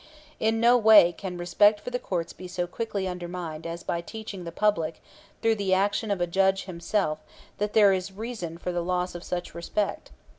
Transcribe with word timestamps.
In 0.39 0.59
no 0.59 0.79
way 0.79 1.11
can 1.15 1.37
respect 1.37 1.79
for 1.79 1.91
the 1.91 1.99
courts 1.99 2.33
be 2.33 2.47
so 2.47 2.65
quickly 2.65 3.07
undermined 3.07 3.67
as 3.67 3.83
by 3.83 4.01
teaching 4.01 4.45
the 4.45 4.51
public 4.51 4.99
through 5.43 5.53
the 5.53 5.75
action 5.75 6.09
of 6.09 6.19
a 6.19 6.25
judge 6.25 6.63
himself 6.63 7.19
that 7.59 7.73
there 7.73 7.93
is 7.93 8.11
reason 8.11 8.57
for 8.57 8.71
the 8.71 8.81
loss 8.81 9.13
of 9.13 9.23
such 9.23 9.53
respect. 9.53 10.09